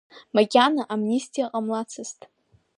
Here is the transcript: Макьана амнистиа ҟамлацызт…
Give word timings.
Макьана 0.35 0.83
амнистиа 0.93 1.51
ҟамлацызт… 1.53 2.19